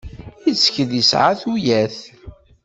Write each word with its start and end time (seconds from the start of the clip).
Yettkel 0.45 0.89
yesɛa 0.93 1.31
tuyat. 1.41 1.97